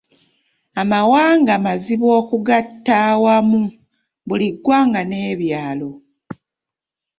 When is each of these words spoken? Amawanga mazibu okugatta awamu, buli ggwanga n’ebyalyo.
Amawanga 0.81 1.53
mazibu 1.65 2.07
okugatta 2.19 2.93
awamu, 3.11 3.61
buli 4.27 4.47
ggwanga 4.55 5.01
n’ebyalyo. 5.05 5.91